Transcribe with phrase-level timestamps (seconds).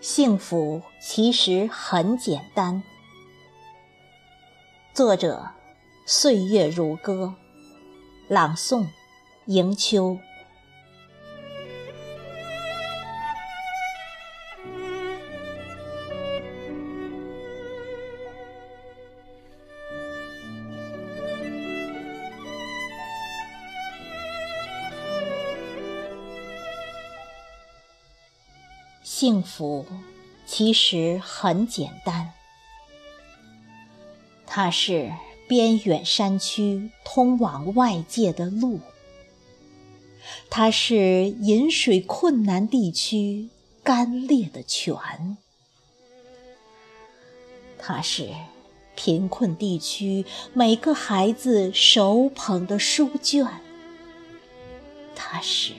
[0.00, 2.82] 幸福其实很简单。
[4.94, 5.50] 作者
[6.06, 7.34] 岁月如歌。
[8.28, 8.86] 朗诵
[9.46, 10.16] 迎秋。
[29.20, 29.84] 幸福
[30.46, 32.32] 其实很简单，
[34.46, 35.12] 它是
[35.46, 38.80] 边远山区通往外界的路，
[40.48, 43.50] 它是饮水困难地区
[43.84, 45.36] 干裂的泉，
[47.78, 48.30] 它是
[48.96, 50.24] 贫困地区
[50.54, 53.46] 每个孩子手捧的书卷，
[55.14, 55.74] 它是。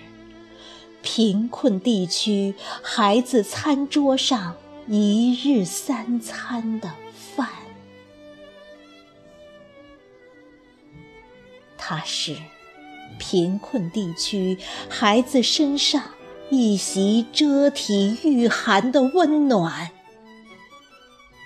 [1.01, 4.55] 贫困地区孩子餐桌上
[4.87, 6.91] 一日三餐的
[7.35, 7.49] 饭，
[11.77, 12.35] 它是
[13.17, 14.57] 贫困地区
[14.89, 16.03] 孩子身上
[16.49, 19.91] 一袭遮体御寒的温暖，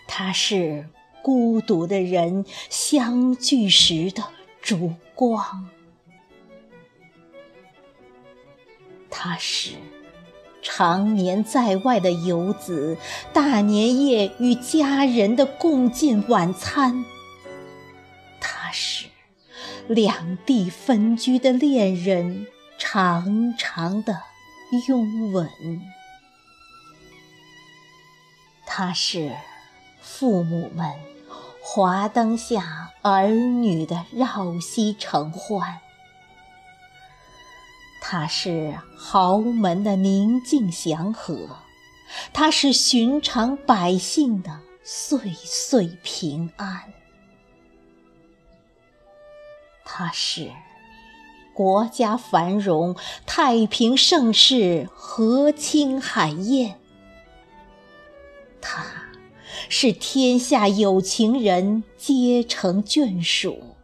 [0.08, 0.90] 它是
[1.22, 4.24] 孤独的人相聚时的
[4.62, 5.70] 烛光。
[9.18, 9.72] 他是
[10.62, 12.98] 常年在外的游子，
[13.32, 17.06] 大年夜与家人的共进晚餐。
[18.42, 19.06] 他是
[19.88, 22.46] 两地分居的恋人，
[22.78, 24.22] 长长的
[24.90, 25.50] 拥吻。
[28.66, 29.32] 他是
[30.02, 30.92] 父母们
[31.62, 35.80] 华灯下儿女的绕膝承欢。
[38.08, 41.58] 它是豪门的宁静祥和，
[42.32, 46.94] 它是寻常百姓的岁岁平安，
[49.84, 50.52] 它是
[51.52, 52.96] 国家繁荣、
[53.26, 56.80] 太平盛世、和亲海晏，
[58.62, 58.86] 它
[59.68, 63.76] 是天下有情人皆成眷属，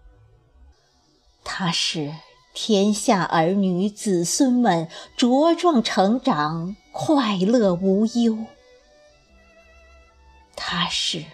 [1.44, 2.14] 它是。
[2.54, 8.46] 天下儿女子孙们茁壮成长，快乐无忧。
[10.56, 11.26] 他是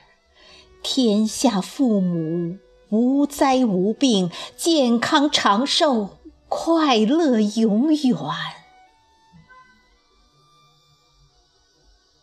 [0.83, 6.17] 天下父母无灾无病，健康长寿，
[6.47, 8.15] 快乐永远。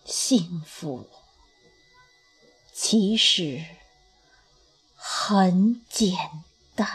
[0.05, 1.09] 幸福
[2.73, 3.65] 其实
[4.95, 6.17] 很简
[6.75, 6.89] 单。